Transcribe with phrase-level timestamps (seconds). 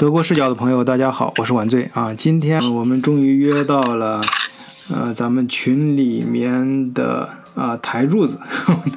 [0.00, 2.14] 德国视角的朋友，大家好，我是晚醉啊。
[2.14, 4.18] 今天我们终于约到了，
[4.88, 8.40] 呃，咱们群里面的啊台柱子，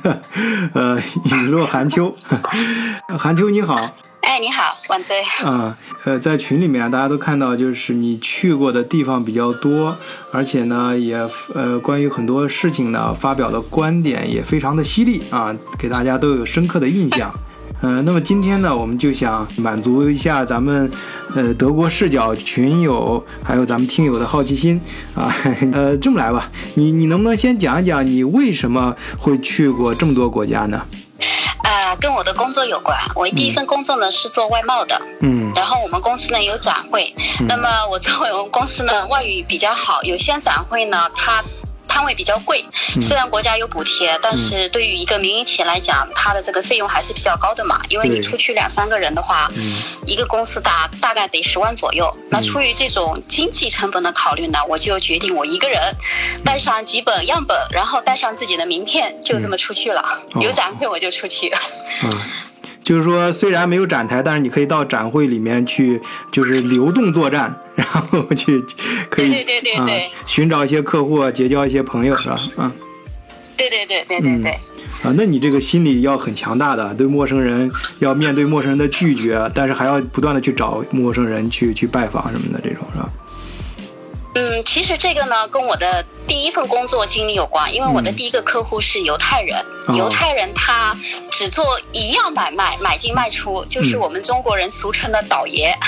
[0.72, 2.16] 呃，雨落寒秋，
[3.20, 3.76] 寒秋你好。
[4.22, 5.22] 哎，你好，晚醉。
[5.44, 9.98] 啊，呃，在群里面大家都看到，就是你去过的地方比较多，
[10.32, 11.18] 而且呢，也
[11.54, 17.30] 呃，关于很多事情呢，发表的观点也非常的犀利啊，给大家都有深刻的印象。
[17.86, 20.90] 嗯，那么今天呢，我们就想满足一下咱们，
[21.36, 24.80] 呃，德国视角群友还有咱们听友的好奇心
[25.14, 25.30] 啊，
[25.74, 30.82] 呃，这么来吧，你你能不能先讲一讲你为什么会去过这么多国家呢？
[31.64, 32.98] 啊，跟我的工作有关。
[33.16, 37.14] 我第一份工作呢是做外贸的，嗯，然后我们公司呢有展会，
[37.50, 41.44] 那么我作为我们公司呢外语比较好，有些展会呢它。
[41.94, 42.66] 摊位比较贵，
[43.00, 47.80] 虽然国家有补贴，但是对于一个民营企业来讲，它的这个费用还是比较高的嘛。
[47.88, 49.48] 因为你出去两三个人的话，
[50.08, 52.12] 一个公司大大概得十万左右。
[52.32, 55.80] 那出于这种经济成本的考虑呢，我就决定我一个人
[56.44, 60.20] 带上几本样本，然后带上自己的名片，就这么出去了。
[60.42, 61.54] 有展会我就出去。
[62.84, 68.64] 就是说，虽然没有展台，但是你可以到展会里面去，就是流动作战，然后去
[69.10, 72.40] 可以对对对对寻找一些客户，结交一些朋友，是吧？
[72.58, 72.72] 啊，
[73.56, 74.52] 对对对对对对。
[75.02, 83.10] 啊，那你这个心理要很强大的，对陌生人要面对陌生人的拒绝，但是还要不断的去找陌生人去去拜访什么的，这种是吧？
[84.36, 89.64] 嗯，其实这个呢，跟我的第一份工作经历有关，因为我的第一个客户是犹太人，
[89.96, 90.98] 犹太人他
[91.32, 95.78] 只做一样买卖，买进卖出，就是我们中国人俗称的倒爷。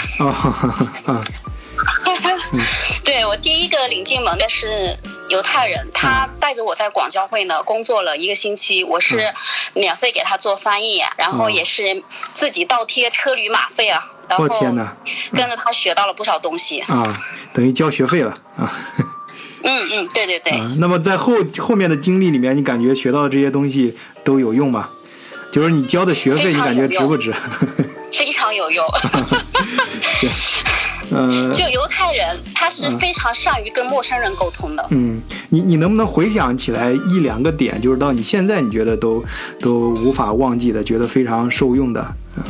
[3.03, 4.97] 对我第一个领进门的是
[5.29, 9.33] 犹太人，他带着我在广交会呢工作了一个星期，我是
[9.73, 14.11] 免费给他做翻译，然后也是自己倒贴车旅马费啊。
[14.37, 14.95] 我天哪！
[15.31, 17.21] 跟着他学到了不少东西啊，
[17.53, 18.71] 等于交学费了啊。
[19.63, 20.59] 嗯嗯，对对对。
[20.77, 24.89] 那么在后后面的经历里面，你感觉学到的这些东西都有用吗？
[25.51, 27.33] 就是你交的学费，你感觉值不值？
[28.11, 28.85] 非常有用。
[31.11, 31.51] 嗯。
[31.53, 34.85] 就犹太人，他是非常善于跟陌生人沟通的。
[34.91, 39.23] 嗯，你你能不能回想起来一两个点，就是到你现在你觉得都
[39.59, 42.15] 都无法忘记的，觉得非常受用的？
[42.37, 42.43] 嗯。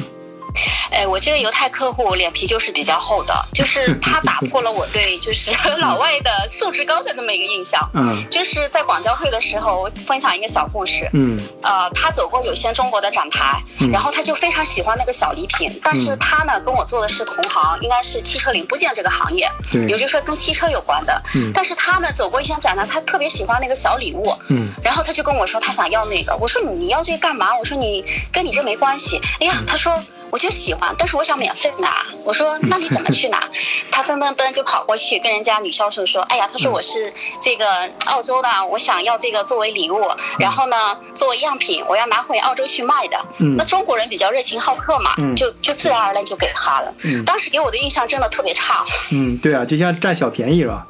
[0.91, 7.89] 哎，我这个犹太客户脸皮就是比较厚的，就是他打 破了我对就是老外的素质高的那么一个印象。
[7.93, 11.09] 嗯，就是在广交会的时候，分享一个小故事。
[11.13, 13.61] 嗯，呃，他走过有些中国的展台，
[13.91, 21.22] 然后他就非常喜欢那个小礼品，但是他呢跟我做的是同行，应该是汽车零部件这个行业，对，也就是说跟汽车有关的。
[21.35, 24.35] 嗯，但是他呢走过一些展台，他特别喜欢那个小礼物。
[24.49, 27.55] 嗯，然后他就跟我说他想要那个，我说你要这个干嘛？
[27.57, 29.19] 我说你跟你这没关系。
[29.39, 30.01] 哎呀，他说。
[30.35, 32.06] 我就喜欢，但是我想免费拿。
[32.25, 33.50] 我说那你怎么去拿？
[33.90, 40.01] 他噔噔噔就跑过去跟人家女销售说：“哎呀，他说我是这个澳洲的，我想要这个作为礼物，
[40.38, 40.75] 然后呢
[41.16, 43.18] 作为样品，我要拿回澳洲去卖的。”
[43.57, 46.94] 那中国人比较热情好客嘛，就就自然而然就给他了。
[47.25, 48.84] 当时给我的印象真的特别差。
[49.12, 50.85] 嗯，对啊，就像占小便宜是吧？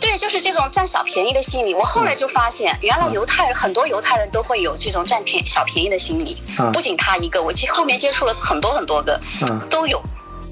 [0.00, 1.74] 对，就是这种占小便宜的心理。
[1.74, 6.38] 我后来就发现，原来犹太人很多犹太人都会有这种占便小便宜的心理。
[6.72, 9.20] 不仅他一个，我接后面接触了很多很多个，
[9.68, 10.00] 都有。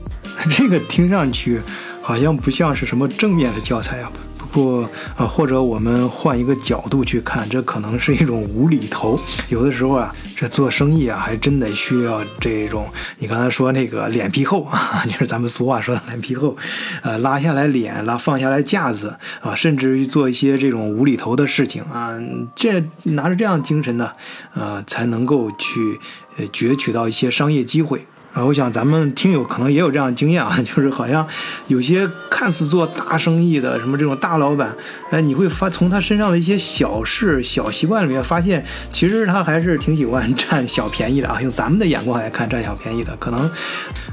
[0.56, 1.60] 这个听上去
[2.02, 4.12] 好像不像是什么正面的教材啊。
[4.50, 4.86] 不，
[5.16, 9.18] 呃，或者我们换一个角度去看，这可能是一种无厘头。
[9.50, 12.88] 有的时候啊，这做生意啊，还真得需要这种。
[13.18, 16.56] 你刚才说那个脸皮厚啊， 就是咱们俗话说的脸皮厚，
[17.02, 22.16] 呃，拉下来脸，拉放下来架子啊，甚至于做一些这种无厘头的事情啊，
[22.54, 24.12] 这拿着这样精神呢，
[24.54, 25.98] 呃，才能够去
[26.36, 28.06] 呃攫取到一些商业机会。
[28.44, 31.26] 我想咱们听友可能也有这样的经验啊， 就是好像
[31.66, 34.74] 有些看似做大生意的什么这种大老板，
[35.10, 41.40] 哎，你会发从他身上的一些小事、小习惯里面发现，其实他还是挺喜欢 占小便宜的啊。
[41.40, 43.50] 用咱们的眼光来看，占小便宜的可能。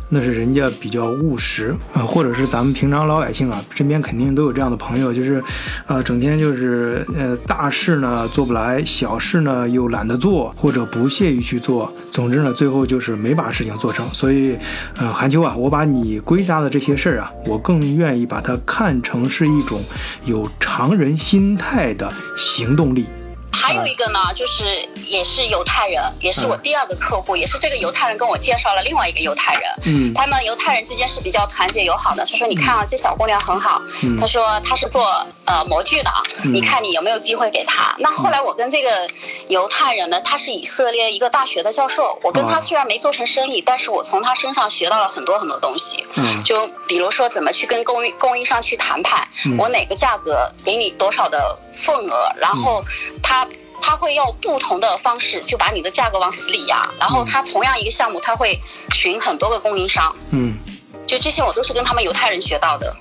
[0.09, 5.43] 那是人家比较务实啊，或者是咱们平常老百姓啊，身边肯定都有这样的朋友，就是，
[5.87, 14.05] 呃，整天就是呃大事呢做不来，小事呢又懒得做，或者不屑于去做，总之呢，最后就是没把事情做成。
[14.15, 14.57] 所以，
[14.95, 19.81] 呃，韩秋啊，我把你归纳的这些事儿啊，我更愿意把它看成是一种
[20.23, 23.05] 有常人心态的行动力。
[23.55, 29.63] 还有一个呢，就是也是犹太人，也是我第二个客户，也是这个犹太人跟我介绍了另外一个犹太人。
[29.85, 32.25] 嗯，他们犹太人之间是比较团结友好的。
[32.25, 33.81] 他说：“你看啊，这小姑娘很好。”
[34.19, 36.11] 他说：“她是做呃模具的，
[36.43, 37.95] 你看你有没有机会给他。
[37.99, 39.07] 那后来我跟这个
[39.47, 46.05] 犹太人呢，他是以色列一个大学的教授，我跟他虽然没做成生意，但是我从他身上学到了很多很多东西。
[46.15, 52.83] 嗯，就比如说怎么去跟供应供应商去谈判，我哪个价格给你多少的份额，然后
[53.23, 53.44] 他。
[53.87, 58.59] 他会用不同的方式就把你的价格往死里压，然后他同样一个项目，他会
[58.95, 60.11] 寻很多个供应商。
[60.31, 60.55] 嗯，
[61.05, 62.91] 就这些我都是跟他们犹太人学到的。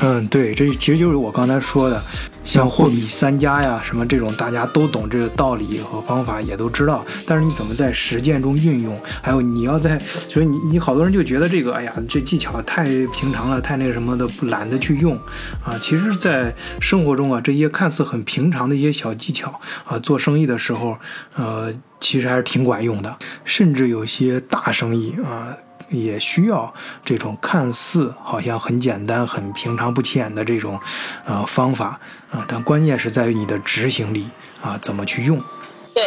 [0.00, 2.02] 嗯，对，这其实就是我刚才说的，
[2.44, 7.04] 像货比三家呀，什么这种大家都懂这个道理和方法，也都知道。
[7.26, 9.00] 但是你怎么在实践中运用？
[9.22, 15.16] 还有你要在，所以你你好多人就觉得这个，哎呀，这技巧太平常了，太那个什么的，懒得去用
[15.64, 15.78] 啊。
[15.80, 20.96] 其实，在生活中啊，这些看似很平常的一些小技巧啊，做生意的时候，
[21.34, 23.16] 呃，其实还是挺管用的。
[23.44, 25.56] 甚至有些大生意啊。
[25.92, 26.72] 也需要
[27.04, 30.80] 这种看似好像很简单、很平常不起眼的这种，
[31.24, 32.00] 呃方法
[32.30, 34.26] 啊，但关键是在于你的执行力
[34.60, 35.42] 啊，怎么去用？
[35.94, 36.04] 对，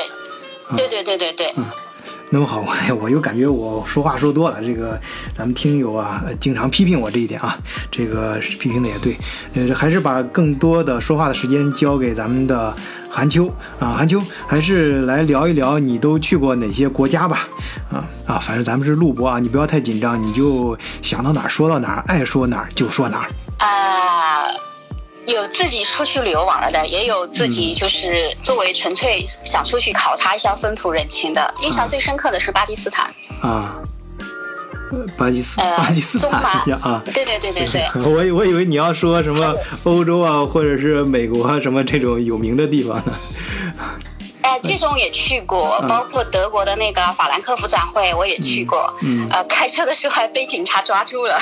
[0.76, 1.54] 对对对对对。
[1.58, 1.66] 嗯，
[2.32, 5.00] 那么好，我 我又感觉我说话说多了，这个
[5.38, 7.58] 咱们听友啊，经常批评我这一点啊，
[7.92, 9.16] 这个批评的也对，
[9.54, 12.76] 呃，还是把更多的说话的时间交给咱们的。
[13.16, 13.48] 韩秋
[13.80, 17.48] 啊，韩秋，还是来聊一聊你都去过哪些国家吧？
[17.90, 23.30] 啊啊，反正咱们是录播啊，你不要太紧张，你就想到哪儿说到哪儿，爱说哪儿就说哪儿。
[23.66, 24.52] 啊，
[25.28, 31.54] 有自己出去旅游玩了的，也有自己就是作为纯粹想出去考察一下风土人情的。
[31.62, 33.10] 印象最深刻的是巴基斯坦。
[33.42, 33.78] 啊。
[35.18, 36.42] 巴基斯巴基斯坦
[36.82, 43.14] 啊，对对对对对，我我以为你要说什么欧洲啊，或者是美国啊，什么这种有名的地方呢？
[44.42, 48.94] 哎，这种也去过，包括德国的那个法兰克福展会，我也去过。
[49.02, 51.36] 嗯，呃，开车的时候还被警察抓住了，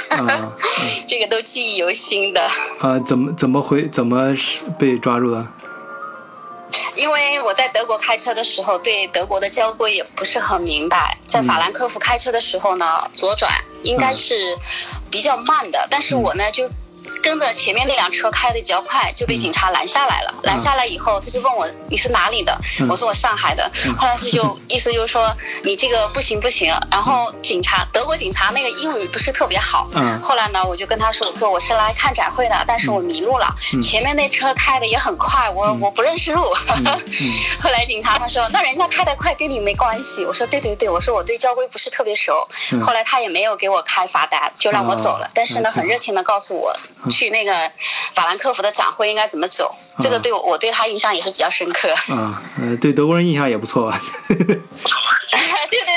[1.06, 2.42] 这个都记忆犹新的。
[2.80, 3.90] 啊，怎么怎么回？
[3.90, 4.34] 怎么
[4.80, 5.46] 被抓住的？
[6.96, 11.18] 因为我在德国开车的时候，对德国的交规也不是很明白。
[11.28, 13.52] 在法兰克福开车的时候呢，左转
[13.84, 14.58] 应该是
[15.10, 16.70] 比较慢的，但是我呢就。
[17.24, 20.36] 跟着前面那辆车开的比较快，就被警察拦下来了。
[20.44, 22.56] 拦下来以后，他就问我你是哪里的？
[22.90, 23.72] 我说我上海的。
[23.98, 25.34] 后来他就意思就是说
[25.64, 26.68] 你这个不行不行。
[26.92, 29.88] 然后警察德国警察那个英语不是特别好。
[29.94, 30.22] 嗯。
[30.22, 33.48] 后来呢，我就跟他说我说我是来看展会的，但是我迷路了。
[33.82, 36.54] 前面那车开的也很快，我我不认识路。
[37.64, 40.26] 后来警察他说那人家开的快跟你没关系。
[40.26, 42.46] 我说对对对，我说我对交规不是特别熟。
[42.86, 45.30] 后来他也没有给我开罚单，就让我走了。
[45.34, 46.76] 但是呢，很热情的告诉我。
[47.14, 47.54] 去那个
[48.16, 49.74] 法兰克福的展会应该怎么走？
[50.00, 51.94] 这个对我我对他印象也是比较深刻。
[52.14, 54.02] 啊，呃，对德国人印象也不错 吧？
[54.28, 54.58] 对对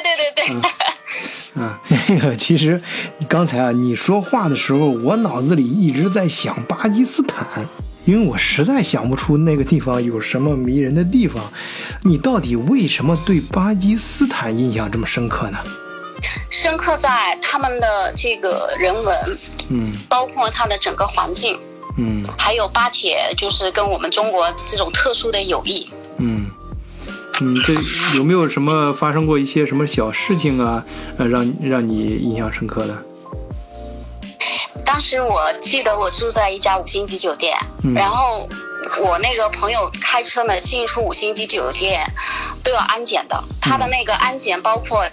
[0.02, 1.62] 对对对。
[1.62, 2.80] 啊， 那个其实
[3.28, 7.64] 刚才啊，你说话的时候，我脑子里一直在想巴基斯坦，
[8.04, 11.42] 因为我实在想不出那个地方有什么迷人的地方。
[12.02, 15.58] 你到底为什么对巴基斯坦印象这么深刻呢？
[16.50, 19.38] 深刻在他们的这个人文。
[19.68, 21.58] 嗯，包括它的整个环境，
[21.98, 26.48] 嗯，还有巴铁，就是跟我们中国这种特殊的友谊，嗯，
[27.40, 27.74] 嗯，这
[28.16, 30.84] 有没有什么发生过一些什么小事情啊？
[31.18, 32.96] 呃，让让你印象深刻的？
[34.84, 38.48] 当时我记得我住在一家五星级酒店，嗯然后
[39.00, 42.08] 我那个朋友开车呢，进出五星级酒店
[42.62, 45.04] 都要安检的，他的那个安检包括。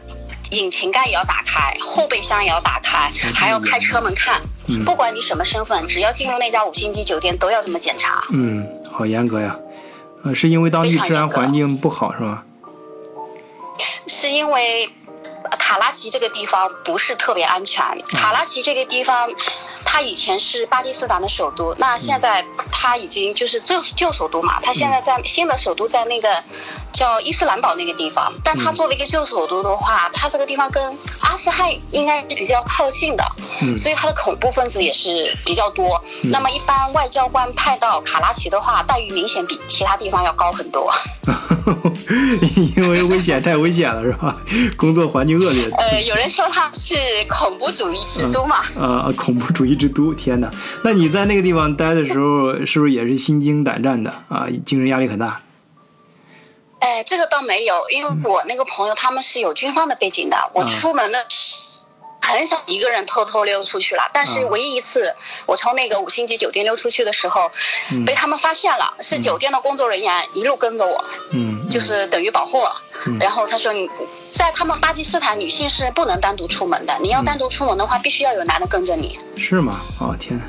[0.51, 4.41] 引擎盖也要打开，后备箱也要打开，还要开车门看。
[4.85, 8.23] 不管你什么身份，只要进入那家五星级酒店，都要这么检查。
[8.31, 9.57] 嗯，好严格呀。
[10.23, 12.45] 呃，是因为当地治安环境不好是吧？
[14.07, 14.89] 是因为
[15.57, 17.83] 卡拉奇这个地方不是特别安全。
[18.13, 19.29] 卡拉奇这个地方。
[19.85, 24.59] 它以前是巴基斯坦的首都，那现在它已经就是旧旧首都嘛。
[24.59, 26.43] 它现在在新的首都在那个
[26.91, 33.23] 叫伊斯兰堡那个地方，但它作为一个旧首都的话，它这个地方跟阿富汗应该是比较靠近的，
[33.77, 36.03] 所以它的恐怖分子也是比较多。
[36.23, 40.91] 那么一般外交官派到卡拉奇的话，待遇明显比其他地方要高很多。
[42.75, 44.35] 因为危险太危险了是吧？
[44.75, 45.69] 工作环境恶劣。
[45.71, 46.95] 呃，有人说它是
[47.29, 48.57] 恐怖主义之都嘛？
[48.79, 49.73] 啊，恐怖主义。
[49.73, 50.51] 之都，天哪！
[50.83, 54.47] 那你在那个地方待的时候，是不是也是心惊胆战的啊？
[54.63, 55.41] 精神压力很大。
[56.77, 60.37] 哎，这个倒没有，因为我那个朋友他们是有军方的背景的。
[60.53, 61.25] 我出门的
[62.23, 65.13] 很少一个人偷偷溜出去了，但是唯一一次
[65.45, 67.51] 我从那个五星级酒店溜出去的时候，
[68.05, 72.71] 被他们发现了，是酒店的工作人员一路跟着我，嗯，就是等于保护我。
[73.19, 73.89] 然后他说你。
[74.29, 76.97] 在他们巴基斯坦，女性是不能单独出门的。
[77.03, 79.19] 你要单独出门的话，必须要有男的跟着你。
[79.37, 79.79] 是吗？
[79.99, 80.41] 哦天，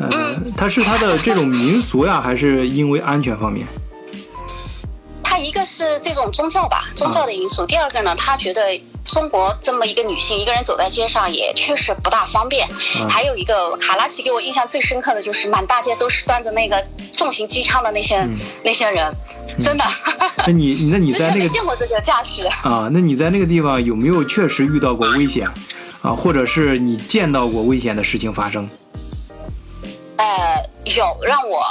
[0.00, 3.64] 嗯，他是他的这种民俗呀，还是因为安全方面？
[5.28, 7.66] 他一个是这种宗教吧，宗教的因素。
[7.66, 8.62] 第二个呢，他觉得
[9.04, 12.66] 中国这么一个女性一个人走在街上也确实不大方便。
[13.10, 16.82] 还有一个卡拉奇给我印象最深刻的就是满大街都是端着那个
[17.14, 18.26] 重型机枪的那些
[18.64, 19.14] 那些人，
[19.60, 19.84] 真的。
[20.46, 22.88] 那你那你在那个 见过这个架势啊？
[22.90, 25.46] 那你在那个地方有没有确实遇到过危险
[26.00, 26.10] 啊？
[26.12, 28.66] 或者是你见到过危险的事情发生？
[30.16, 30.26] 呃，
[30.96, 31.62] 有让我。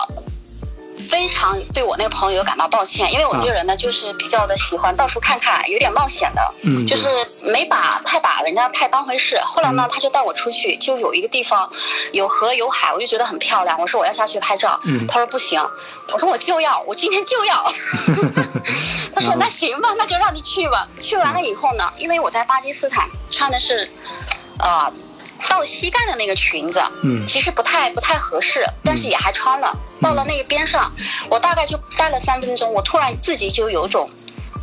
[1.09, 7.07] 非常对我那个朋友感到抱歉，因为我这个人呢，就是比较的喜欢到处看看，有点冒险的，嗯，就是
[7.41, 9.39] 没把太把人家太当回事。
[9.43, 11.71] 后来呢，他就带我出去，就有一个地方
[12.11, 13.79] 有河有海，我就觉得很漂亮。
[13.79, 15.59] 我说我要下去拍照，他说不行，
[16.11, 17.73] 我说我就要，我今天就要。
[19.15, 20.87] 他说那行吧，那就让你去吧。
[20.99, 23.89] 去完了以后呢，因为我在巴基斯坦穿的是，
[24.59, 24.91] 啊。
[25.49, 29.75] 到膝盖的那个裙子，嗯，其实不太不太合适，但是也还穿了。
[30.01, 30.91] 到了那个边上，
[31.29, 34.09] 我大概就待了三分钟，我突然自己就有种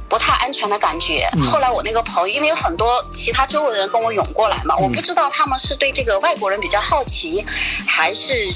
[0.09, 1.29] 不太安全的感觉。
[1.45, 7.45] 后来我那个朋友，因为有很多其他周围的人跟我涌过来嘛，我不知道他们是对这个外国人比较好奇，
[7.87, 8.49] 还是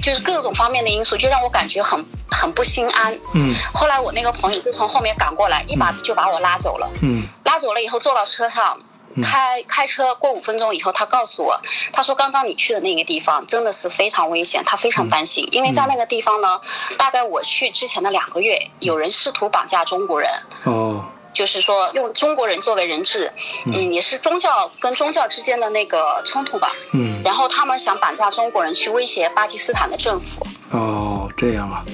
[0.00, 3.18] 就是各种方面的因素，就让我感觉很很不心安。
[3.34, 6.88] 嗯，后来我那个朋友就从后面赶过来，一把就把我拉走了。
[7.02, 8.78] 嗯，拉走了以后坐到车上。
[9.22, 11.60] 开开车过五分钟以后，他告诉我，
[11.92, 16.60] 他说刚刚你去的那个地方真的是非常危险，他非常担心，因为在那个地方呢，
[16.96, 20.30] 大概我去之前的两个月，有人试图绑架中国人，
[20.64, 23.32] 哦，就是说用中国人作为人质，
[23.66, 30.46] 嗯，也是宗教跟宗教之间的那个冲突吧，嗯，然后他们想绑架中国人去威胁巴基斯坦的政府。
[30.70, 31.84] 哦，这样啊，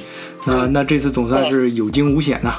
[0.44, 2.56] 那那这次总算是有惊无险呐，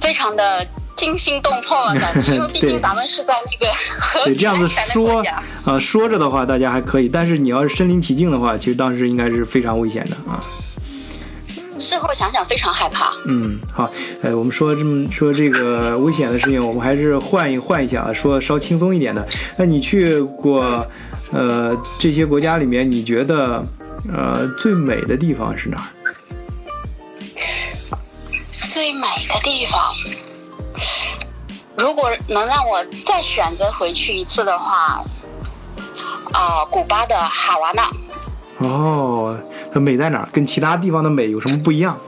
[0.00, 0.66] 非常的。
[1.00, 3.72] 惊心动魄了，感觉， 因为毕竟咱们是在那个
[4.26, 5.24] 对这样子说
[5.64, 10.44] 啊，说着的话大家还可以，但是你要是身临其境的话，其实当时应该是非常危险的啊。
[11.78, 13.14] 事后想想非常害怕。
[13.26, 13.90] 嗯，好，
[14.22, 19.26] 哎，我们说这么说这个危险的事情，我们还是换一换一下啊，说稍轻松一点的。
[19.56, 20.86] 那你去过
[21.32, 23.64] 呃这些国家里面，你觉得
[24.12, 25.88] 呃最美的地方是哪儿？
[31.80, 35.02] 如果能让我再选择回去一次的话，
[36.32, 37.90] 啊，古巴的哈瓦那。
[38.58, 39.38] 哦，
[39.72, 40.28] 它美在哪儿？
[40.30, 41.98] 跟其他地方的美有什么不一样？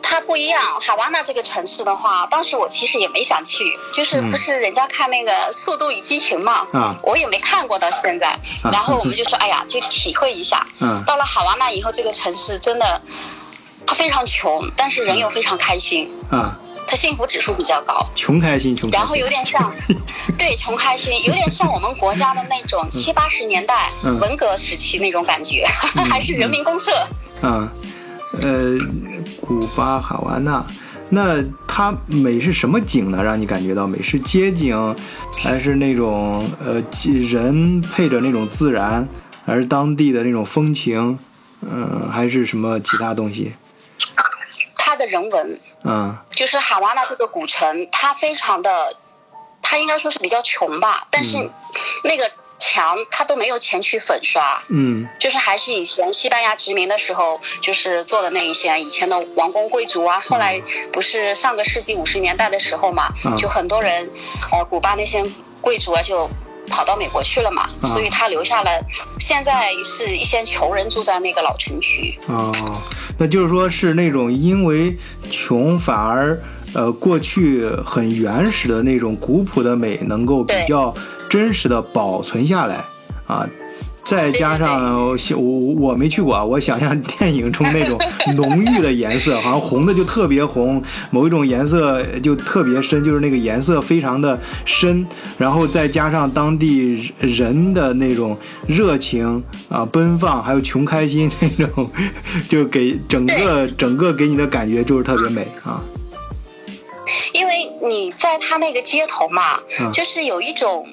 [0.00, 0.62] 它不一样。
[0.80, 8.38] 哈瓦那这个城市的话，当时我其实也没想去，就是不是人家看那个《速度与激情》嘛，啊，我也没看过到现在。
[8.62, 10.64] 然后我们就说，哎呀，就体会一下。
[10.78, 11.02] 嗯。
[11.04, 13.02] 到了哈瓦那以后，这个城市真的，
[13.84, 16.08] 它非常穷，但是人又非常开心。
[16.30, 16.56] 啊。
[16.94, 18.88] 他幸福指数比较高，穷开心，穷。
[18.92, 19.74] 然后有点像，
[20.38, 25.66] 对，穷开心，有点像我们国家的那种七八十年代文革时期那种感觉，
[26.08, 26.92] 还是人民公社。
[27.42, 27.68] 嗯，
[28.40, 28.78] 呃，
[29.40, 30.64] 古巴哈瓦那，
[31.10, 33.20] 那它美是什么景呢？
[33.24, 34.94] 让你感觉到美是街景，
[35.36, 36.80] 还是那种呃
[37.28, 39.08] 人配着那种自然，
[39.44, 41.18] 还是当地的那种风情？
[41.62, 43.52] 嗯，还是什么其他东西？
[44.76, 45.58] 它的人文。
[45.84, 48.96] 嗯，就是哈瓦那这个古城，它非常的，
[49.62, 51.50] 它应该说是比较穷吧，但是
[52.02, 60.60] 那个墙它都没有钱去粉刷，嗯，就是还是以前西班牙殖民的时候就是做的那一些以前的王公贵族啊，后来
[60.92, 64.10] 不是上个世纪五十年代的时候嘛，就很多人，
[64.50, 65.22] 呃，古巴那些
[65.60, 66.30] 贵族啊就。
[66.68, 68.70] 跑到美国去了嘛，所以他留下了。
[69.18, 72.18] 现在是一些穷人住在那个老城区。
[72.26, 72.52] 哦，
[73.18, 74.96] 那就是说是那种因为
[75.30, 76.38] 穷反而
[76.74, 80.94] 呃过去很原始的那种古朴的美能够比较
[81.28, 82.84] 真实的保存下来
[83.26, 83.48] 啊。
[84.04, 85.16] 再加上我
[85.78, 87.98] 我没去过啊，我想象电影中那种
[88.36, 95.06] 浓郁的颜色，好像红的就特别红，某一种颜色就特别深，就是那个颜色非常的深，
[95.38, 101.90] 然后再加上当地人的那种热情啊、奔放，还有穷开心那种，
[102.48, 105.82] 就给整个整个给你的感觉就是特别美啊。
[107.32, 109.58] 因为你在他那个街头嘛，
[109.92, 110.86] 就是有一种。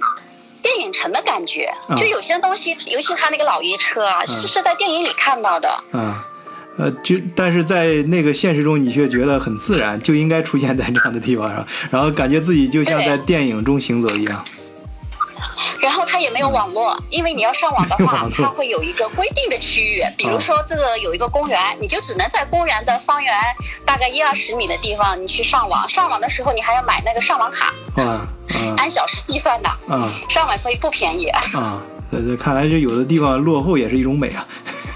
[0.61, 5.83] 电影城的感觉，就有些东西，尤其他那个老爷车啊，是是在电影里看到的。
[5.93, 6.15] 嗯，
[6.77, 14.43] 呃，就但是在那个现实中，你却觉得很自然， 就应该出现在这样的地方上，然后感觉自己就像在电影中行走一样。
[15.79, 23.33] 然后它也没有网络，因为你要上网的话， 它会有一个规定的区域，比如说这个有一个公园，你就只能在公园的方圆
[23.83, 25.89] 大概一二十米的地方你去上网。
[25.89, 28.19] 上网的时候你还要买那个上网卡，嗯，
[28.77, 31.27] 按小时计算的，嗯，上网费不便宜。
[31.27, 31.81] 啊，
[32.11, 34.45] 呃，看来这有的地方落后也是一种美啊。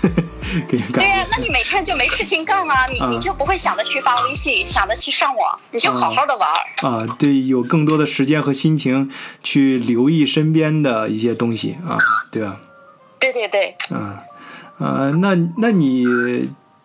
[0.70, 6.50] 对呀，那你每天就没事情干啊，你你就不会想着去发微信，想着去上网，你就好好的玩
[6.84, 9.12] 啊，对，有更多的时间和心情
[9.44, 11.98] 去留意身边的一些东西啊，
[12.32, 12.58] 对吧？
[13.20, 13.76] 对对对。
[13.90, 14.18] 嗯，
[14.78, 16.06] 呃，那那你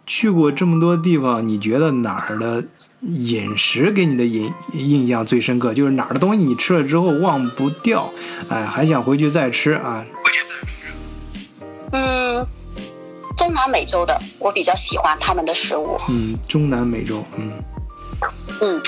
[0.07, 2.65] 去过这么多地方，你觉得哪儿的
[3.01, 5.73] 饮食给你的印印象最深刻？
[5.75, 8.13] 就是哪儿的东西你吃了之后忘不掉，
[8.49, 10.05] 哎，还想回去再吃啊？
[11.93, 12.47] 嗯。
[13.37, 15.99] 中南美洲的，我比较喜欢他们的食物。
[16.11, 17.53] 嗯，中南美洲，嗯，
[18.61, 18.83] 嗯，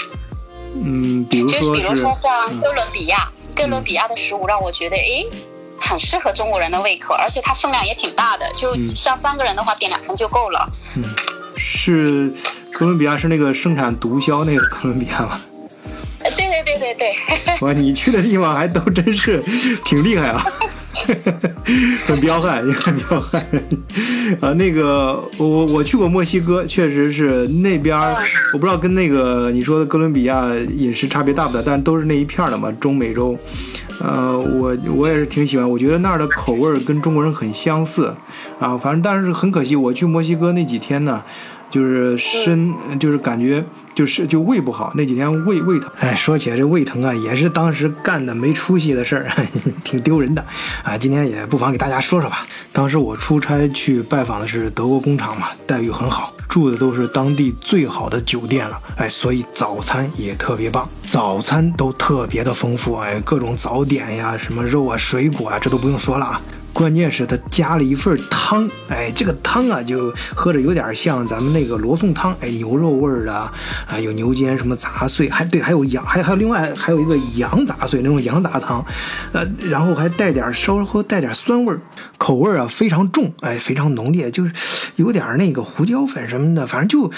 [0.74, 5.24] 嗯，比如说，就是比如说像哥伦比亚，哥伦比亚的食物让我觉得，哎，
[5.80, 10.70] 很适合中国人的胃口，而且它分量也挺大的，就像三个人的话点两份就够了。
[10.96, 11.02] 嗯，
[11.56, 12.30] 是
[12.72, 15.40] 哥伦比亚是那个生产毒枭那个哥伦比亚吗？
[16.20, 17.12] 对对对对对。
[17.60, 19.42] 哇，你去的地方还都真是
[19.84, 20.44] 挺厉害啊。
[22.06, 23.44] 很彪悍，也很彪悍
[24.40, 24.52] 啊！
[24.52, 28.14] 那个，我我去过墨西哥，确实是那边儿
[28.52, 33.36] 我不知道跟那个你说的哥伦比亚饮食差别大不大，但都是那一片儿的嘛，中美洲。
[34.00, 38.14] 呃，我我也是挺喜欢，我觉得那儿的口味跟中国人很相似
[38.60, 38.76] 啊。
[38.76, 41.22] 反正但是很可惜，我去墨西哥那几天呢。
[41.72, 43.64] 就是身，就是感觉
[43.94, 45.90] 就是就胃不好，那几天胃胃疼。
[45.98, 49.26] 哎，说起来这胃疼啊，也是当时干的没出息的事儿，
[49.82, 50.44] 挺丢人的
[50.84, 50.98] 啊。
[50.98, 52.46] 今天也不妨给大家说说吧。
[52.72, 58.78] 当时我出差去拜访的是德国工厂嘛，待遇很好，住的都是当地最好的酒店了。
[58.96, 66.40] 哎，所以早餐也特别棒，早餐都特别的丰富，哎，各种早点呀，什么肉啊、水果啊，这都不用说了啊。
[66.72, 73.52] 关键是他加了一份汤，哎，这个汤啊，就喝着有点像咱们那个罗宋汤，哎，牛肉味儿的，啊，
[74.02, 78.84] 有牛肩什么杂碎，还对，还有羊，还还有另外还有一个羊杂碎那种羊杂汤，
[79.32, 81.80] 呃，然后还带点稍微带点酸味儿，
[82.16, 84.52] 口味儿啊非常重，哎，非常浓烈，就是
[84.96, 87.10] 有点那个胡椒粉什么的，反正就，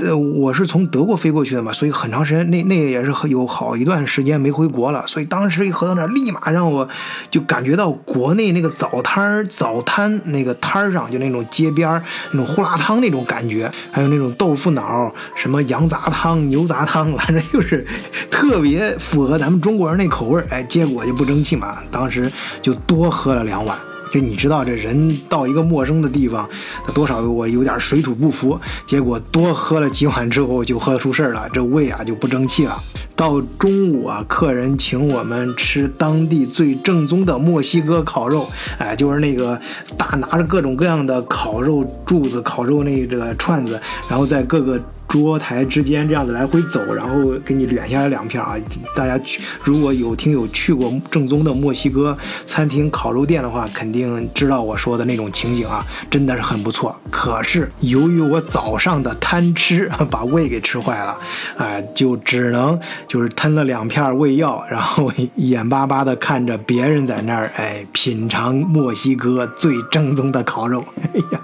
[0.00, 6.88] 呃，我是从德国飞过去的嘛，所以很长时间那那也是有好一段时间没回国了，所以当时一喝到那，立马让我
[7.30, 9.00] 就感觉到国内那个早。
[9.08, 17.86] 摊儿、早摊那个摊儿上，就那种街边儿那种胡辣汤那种感觉，还有那种豆腐脑、什么羊杂汤、牛杂汤， 反正就是
[18.30, 20.46] 特别符合咱们中国人那口味儿。
[20.50, 22.30] 哎，结果就不争气嘛，当时
[22.60, 23.78] 就多喝了两碗。
[24.12, 26.48] 就你知道，这人到一个陌生的地方，
[26.86, 28.58] 他多少我有点水土不服。
[28.86, 32.80] 结果多喝了几碗之后，就喝出事儿了，这胃啊就不争气了。
[33.18, 39.60] 到中午啊，客人请我们吃当地最正宗的墨西哥烤肉，哎，就是那个
[39.96, 44.80] 大拿着各种各样的烤肉柱子、烤肉那个串子，然后在各个。
[45.08, 48.54] 桌台之间这样子来回走，然后给你卷下来两片啊！
[48.94, 56.94] 大家去如果有听友去过正宗的墨西哥餐厅烤肉店的话，肯定知道我说的那种情景啊，真的是很不错。
[57.10, 61.16] 可是由于我早上的贪吃， 把胃给吃坏了，
[61.56, 62.78] 哎，就只能
[63.08, 70.84] 就是吞了两片胃药，然后眼巴巴的看着别人在那儿哎品尝墨西哥最正宗的烤肉。
[71.14, 71.40] 哎呀，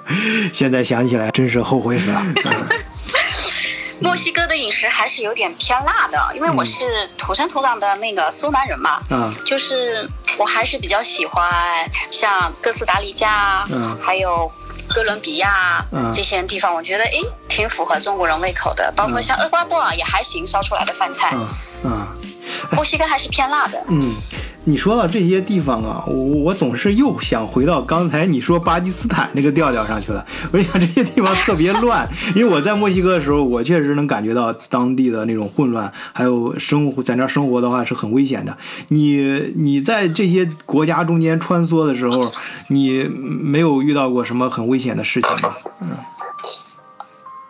[0.52, 2.22] 现在想起来真是后悔死了。
[4.00, 11.48] 墨西哥的饮食还是有点偏辣的，因为我是土生土长的那个苏南人嘛，嗯，就是我还是比较喜欢
[12.10, 14.50] 像哥斯达黎加，嗯，还有
[14.88, 17.12] 哥伦比亚这些地方，我觉得哎
[17.48, 21.34] 挺符合中国人胃口的，包括像厄瓜多尔也还行，烧出来的饭菜，
[21.82, 22.06] 嗯，
[22.72, 24.14] 墨西哥还是偏辣的，嗯。
[24.66, 30.24] 你说到这些地方啊，我我总是又想回到刚才你说巴基斯坦那个调调上去了。
[30.52, 38.56] 我想这些地方特别乱， 因为我在墨西哥的时候，我确实能感觉到当地的那种混乱，还有生活在那生活的话是很危险的。
[38.88, 42.32] 你你在这些国家中间穿梭的时候，
[42.68, 45.56] 你没有遇到过什么很危险的事情吗？
[45.82, 45.90] 嗯。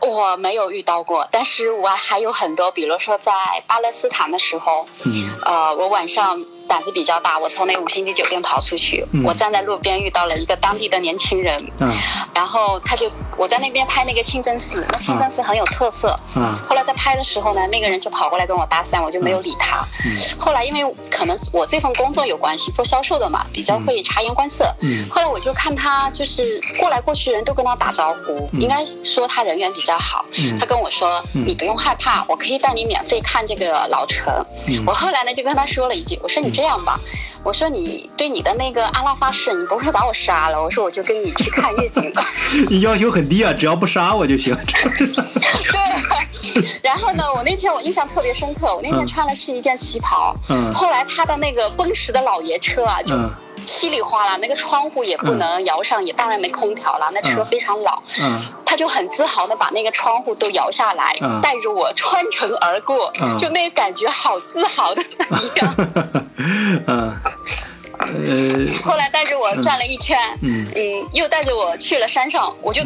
[0.06, 3.32] 我没有遇到过，但是我还有很多，比如说在
[3.66, 6.44] 巴勒斯坦的时候，嗯呃，我晚上。
[6.68, 11.62] 胆子比较大，我从那五星级酒店跑出去，我站在路边遇到了一个当地的年轻人，
[12.34, 16.18] 然后他就我在那边拍那个清真寺，那清真寺很有特色，
[16.68, 19.84] 后来在拍的时候呢，那个人就跑过来跟我搭讪，我就没有理他。
[20.38, 24.64] 后来因为可能我这份工作有关系，做销售的嘛，比较会察言观色。
[25.10, 30.24] 后来我就看他就是过来过去人都跟他打招呼，应该说他人缘比较好。
[30.58, 34.32] 他跟我说：“你不用害怕，我可以带你免费看这个老城。”
[34.86, 36.98] 我后来呢就跟他说了一句：“我说你。”这样吧，
[37.42, 40.62] 我说你对你的那个阿拉发誓，你不会把我杀了。
[40.62, 42.12] 我说我就跟你去看夜景。
[42.70, 44.56] 你要求很低啊，只要不杀我就行。
[44.96, 45.10] 对，
[46.82, 50.34] 然后呢，我那天我印象特别深刻，我那天穿的是一件旗袍。
[50.48, 50.72] 嗯。
[50.74, 53.14] 后来他的那个奔驰的老爷车啊，就
[53.66, 58.02] 稀里哗啦，那个窗户也不能摇上，也当然没空调了，那车非常老。
[58.20, 58.40] 嗯。
[58.64, 65.74] 他就很自豪的把那个窗户都摇下来，带着我穿城而过，就那个感觉好自豪的一样。
[66.86, 67.16] 嗯。
[67.98, 68.66] 呃。
[68.84, 70.66] 后来带着我转了一圈，嗯，
[71.12, 72.82] 又带着我去了山上，我就。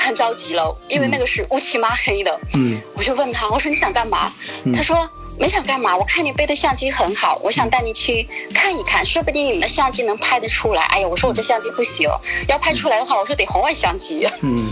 [0.00, 2.40] 很着急了，因为那个是乌漆麻黑的。
[2.54, 4.32] 嗯，我就问他，我说你想干嘛？
[4.74, 5.08] 他说
[5.38, 10.82] 没想干嘛，我看你背的相机很好，我想带你去看一看，说不定你的相机能拍得出来。
[10.84, 12.08] 哎呀，我说我这相机不行，
[12.48, 14.28] 要拍出来的话，我说得红外相机。
[14.40, 14.68] 嗯，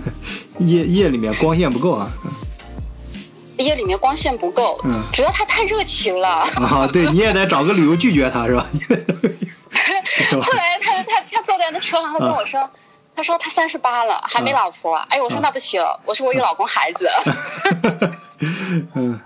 [0.60, 2.10] 夜夜里面光线不够啊。
[3.56, 6.28] 夜里面光线不够，嗯，主要他太热情了。
[6.56, 8.66] 啊，对，你也得找个理由拒绝他，是吧？
[10.42, 12.68] 后来他他他坐在那车上，他跟我说。
[13.16, 14.96] 他说他三十八了，还没老婆。
[15.08, 17.08] 哎，我说那不行，我说我有老公孩子。
[18.94, 19.20] 嗯，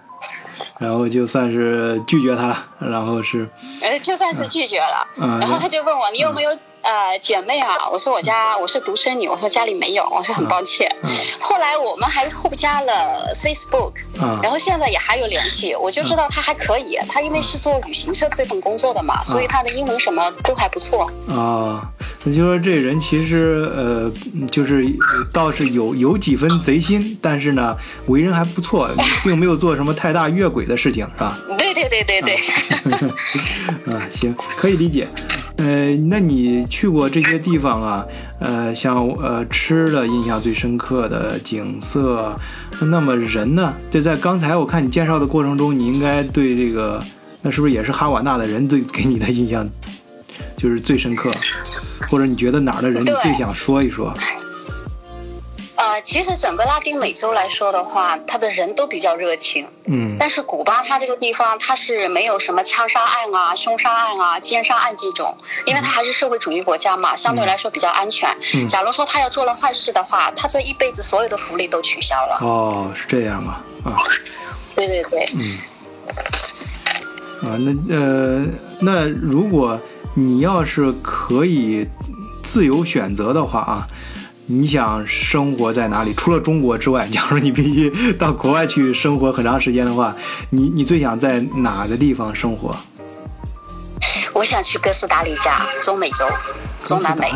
[0.78, 3.48] 然后就算是拒绝他，然后是，
[3.82, 5.06] 呃，就算是拒绝了。
[5.16, 6.56] 嗯，然后他就问我，你有没有？
[6.80, 10.88] 呃，姐妹啊，我说我家我是独生女，我说家里没有，我说很抱歉。
[11.40, 13.94] 后来我们还互加了 Facebook，
[14.40, 15.74] 然后现在也还有联系。
[15.74, 21.10] 我就知道他还可以，他因为是做旅行社这份工作的嘛，所以他的英文什么都还不错。
[21.28, 24.12] 啊，那就说这人其实呃，
[24.50, 24.84] 就是
[25.32, 27.76] 倒是有有几分贼心，但是呢，
[28.06, 28.90] 为人还不错，
[29.24, 31.38] 并没有做什么太大越轨的事情，是吧？
[31.56, 32.36] 对对对对对。
[33.94, 35.08] 啊，行，可以理解。
[35.56, 38.04] 呃，那你去过这些地方啊？
[38.40, 42.36] 呃，像呃吃的印象最深刻的景色，
[42.80, 43.74] 那么人呢？
[43.90, 47.02] 就在刚才我看你介绍的过程中，你应该对这个，
[47.42, 49.68] 那是不是也是哈瓦那的人最给你的印象
[50.56, 51.30] 就是最深刻？
[52.10, 54.12] 或者你觉得哪儿的人你最想说一说？
[55.76, 59.64] 呃，其实整个拉丁美洲来说的话，他的人都比较热情。
[59.84, 60.16] 嗯。
[60.18, 68.28] 但是古巴它这个地方，它是没有什么枪杀案啊、凶杀案啊、奸杀案这种，因为它还是社会主义国家嘛，相对来说比较安全。
[68.54, 68.66] 嗯。
[68.66, 72.38] 假如说他要做了坏事的话，他这一辈子所有的福利都取消了。
[72.40, 73.62] 哦，是这样吗？
[73.84, 74.02] 啊。
[74.74, 75.30] 对对对。
[75.36, 75.58] 嗯。
[77.42, 78.44] 啊，那呃，
[78.80, 79.80] 那如果
[80.14, 81.86] 你要是可以
[82.42, 83.86] 自由选择的话啊。
[84.50, 86.14] 你想生活在哪里？
[86.14, 90.16] 除了中国之外，假如你必须到国外去生活很长时间的话，
[90.48, 92.74] 你你最想在哪个地方生活？
[94.32, 96.24] 我想去哥斯达黎加，中美洲。
[96.84, 97.30] 中南美，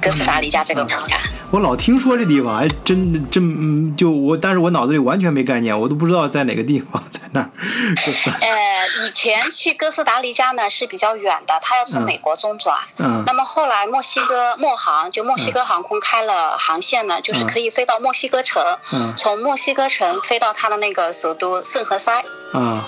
[0.00, 1.18] 哥斯达黎加这个国家，
[1.50, 7.50] 我老听说这地方，还真真就我，但是我脑子里完全没概念，我都不知道在哪个地方，在那儿。
[8.40, 12.76] 呃，以前去哥斯达黎加呢是比较远的，他要从美国中转。
[12.98, 13.22] 嗯。
[13.26, 22.24] 那么后来墨西哥墨航就墨西哥航空开了航线呢，就是可以飞到墨西哥城，嗯从墨西哥城飞到他的那个首都圣何塞。
[22.52, 22.84] 啊。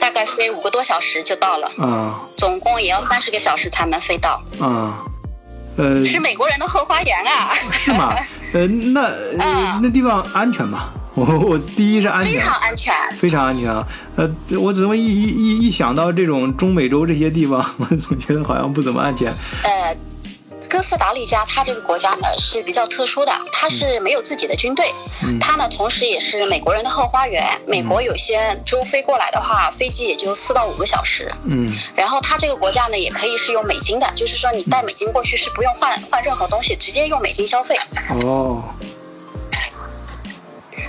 [0.00, 1.70] 大概飞五个多小时就到了。
[1.78, 2.20] 啊。
[2.36, 4.42] 总共也要三十个小时才能飞到。
[4.60, 5.04] 啊。
[5.76, 8.14] 呃，是美国人的后花园啊， 是吗？
[8.52, 9.10] 呃，那
[9.82, 10.88] 那地方安全吗？
[11.14, 13.86] 我我第一是安全，非常安全，非常安全啊。
[14.16, 19.32] 呃，我怎么一一一一想到这种中美洲这些地方，我总觉得好像不怎么安全。
[19.62, 19.96] 呃。
[20.76, 24.92] 哥斯达黎加，它这个国家呢是比较特殊的，它是没有自己的军队，
[25.40, 27.48] 它呢同时也是美国人的后花园。
[27.66, 31.32] 美国有些州飞过来的话，飞机也就四到五个小时。
[31.44, 37.74] 嗯，然后它这个国家呢也可以是用美金的，就是说你带美金过去是不用换换任何东西，直接用美金消费。
[38.22, 38.62] 哦。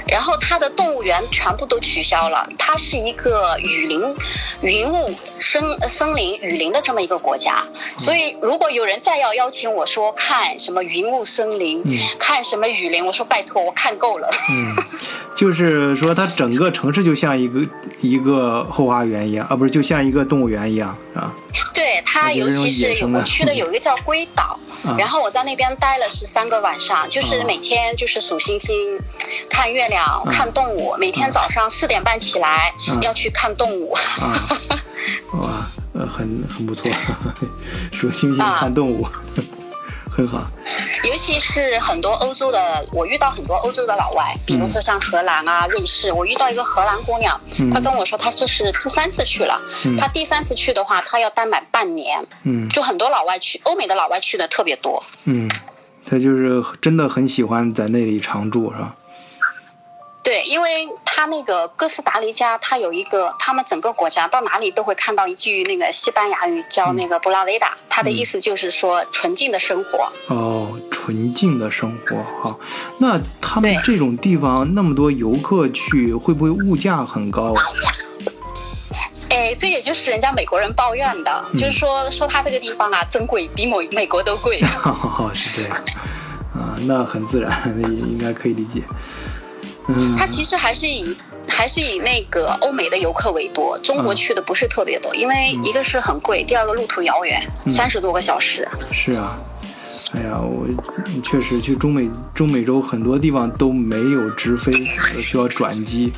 [0.07, 4.15] 然后它的动物园全部都取消了，它是一个雨林、
[4.61, 7.63] 云雾、森森林、雨林的这么一个国家。
[7.97, 11.83] 所以如果有人再要邀请我说看什么云雾森林，
[12.19, 14.29] 看什么雨林，我说拜托，我看够了。
[14.49, 14.75] 嗯，
[15.37, 17.61] 就是说它整个城市就像一个
[18.01, 21.31] 一个后花园一样啊，不是就像一个动物园一样啊。
[21.75, 24.59] 对它，尤其是有我去的有一个叫龟岛，
[24.97, 28.99] 然后我在那边待了十三个晚上，就是每天就是数星星、
[29.47, 30.95] 看月亮、看动物。
[30.97, 32.73] 每天早上四点半起来
[33.03, 33.93] 要去看动物。
[35.39, 36.89] 哇，呃，很很不错，
[37.93, 39.07] 数星星看动物。
[40.17, 40.47] 很好，
[41.03, 47.39] 尤其是很多欧洲的，我遇到很多欧洲的老外，比如说像荷兰啊、瑞士，我遇到一个荷兰姑娘，
[47.71, 49.61] 她跟我说她这是第三次去了，
[49.95, 55.47] 她第三次去的话，她要待满半年，嗯，就很多老外去，欧美的老外去的特别多，嗯，
[56.03, 58.95] 她就是真的很喜欢在那里常住，是吧？
[60.27, 70.11] 对，因为他那个哥斯达黎加，他有一个，他们整个国家到哪里都会看到一句那个西班牙语，叫那个布拉维达，他的意思就是说纯净的生活。
[70.27, 72.59] 哦，纯净的生活，好，
[72.99, 77.53] 那他们这种地方那么多游客去，会不会物价很高？
[79.29, 84.59] 哎，这也就是人家美国人抱怨的，就是说说他这个地方啊，真贵，比美美国都贵。
[85.33, 85.77] 是这样，
[86.53, 88.81] 啊，那很自然， 应该可以理解。
[89.87, 91.15] 嗯，他其实还是以
[91.47, 98.67] 还是以那个欧美的游客为多，中国去的不是特别多，因为一个是很贵，第二个路途遥远，三十多个小时。
[98.91, 99.39] 是啊，
[100.11, 100.67] 哎呀，我
[101.23, 104.71] 确实去中美中美洲很多地方都没有直飞，
[105.21, 106.11] 需要转机。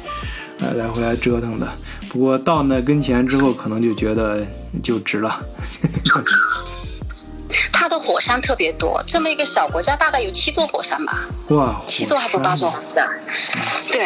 [0.59, 1.65] 来来回来折腾的，
[2.09, 4.45] 不过到那跟前之后，可能就觉得
[4.83, 5.39] 就值了。
[7.89, 11.27] 它的火山特别多，这么一个小国家，大概有七座火山吧？
[11.47, 12.71] 哇，七座还不八座？
[13.91, 14.05] 对。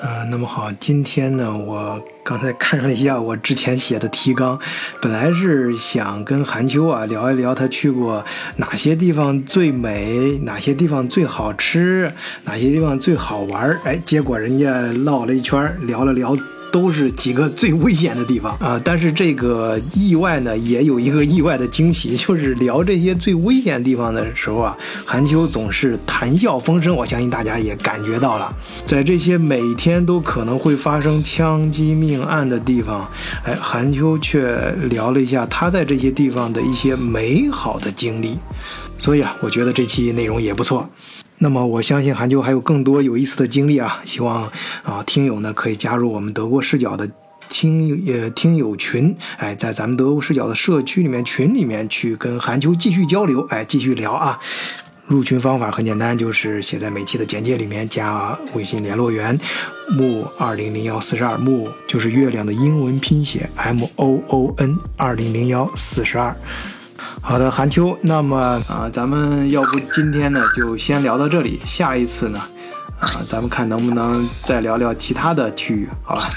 [0.00, 4.58] 呃，那么好，今天呢，我刚才看了一下我之前写的提纲，
[5.02, 8.24] 本来是想跟韩秋啊聊一聊他去过
[8.56, 12.10] 哪些地方最美，哪些地方最好吃，
[12.44, 16.34] 哪些地方最好玩儿哎，结果人家绕了一圈，聊了聊。
[16.74, 18.80] 都是几个最危险的地方啊！
[18.84, 26.96] 但是这个意外呢，也有一个意外的惊喜，就是聊这些最危险地方的时候啊，韩秋总是谈笑风生。
[26.96, 28.52] 我相信大家也感觉到了，
[28.84, 33.08] 在这些每天都可能会发生枪击命案的地方，
[33.44, 34.58] 哎，韩秋却
[34.90, 38.36] 聊了一下他在这些地方的一些美好的经历。
[38.98, 40.90] 所以啊，我觉得这期内容也不错。
[41.44, 44.00] 那么我相信韩秋还有更多有意思的经历啊！
[44.02, 44.50] 希望
[44.82, 47.06] 啊听友呢可以加入我们德国视角的
[47.50, 54.40] 听呃听友群，哎，在咱们德国视角的社区里面群里面去跟韩秋继续交流，哎，继续聊啊！
[55.06, 59.38] 入群方法很简单，就是写在每期的简介里面加微信联络员
[59.98, 66.34] 木二零零幺四十二木就是月亮的英文拼写 M O O N 二零零幺四十二。
[67.22, 68.38] 好的，韩秋，那么
[68.68, 72.40] 啊，咱们要不今天呢就先聊到这里，下一次呢，
[73.00, 76.30] 啊，咱们看能不能再聊聊其他的区域，好吧？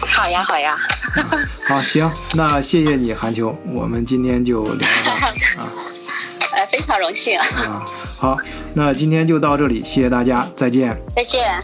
[0.00, 0.76] 好呀，好呀。
[1.68, 5.68] 好，行，那谢谢你，韩秋，我们今天就聊到这 啊。
[6.56, 7.38] 呃，非常荣幸。
[7.38, 7.82] 啊，
[8.18, 8.38] 好，
[8.74, 10.96] 那今天就到这里，谢谢大家，再见。
[11.14, 11.62] 再见。